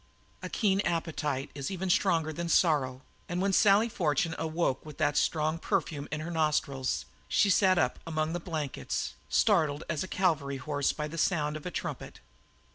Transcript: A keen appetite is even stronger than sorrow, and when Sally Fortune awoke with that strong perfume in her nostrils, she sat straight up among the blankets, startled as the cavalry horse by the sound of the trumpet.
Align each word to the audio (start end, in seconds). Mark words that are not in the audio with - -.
A 0.41 0.49
keen 0.49 0.79
appetite 0.81 1.51
is 1.53 1.69
even 1.69 1.87
stronger 1.91 2.33
than 2.33 2.49
sorrow, 2.49 3.03
and 3.29 3.39
when 3.39 3.53
Sally 3.53 3.87
Fortune 3.87 4.33
awoke 4.39 4.83
with 4.83 4.97
that 4.97 5.15
strong 5.15 5.59
perfume 5.59 6.07
in 6.11 6.21
her 6.21 6.31
nostrils, 6.31 7.05
she 7.27 7.51
sat 7.51 7.73
straight 7.75 7.83
up 7.83 7.99
among 8.07 8.33
the 8.33 8.39
blankets, 8.39 9.13
startled 9.29 9.83
as 9.87 10.01
the 10.01 10.07
cavalry 10.07 10.57
horse 10.57 10.91
by 10.91 11.07
the 11.07 11.19
sound 11.19 11.55
of 11.55 11.61
the 11.61 11.69
trumpet. 11.69 12.19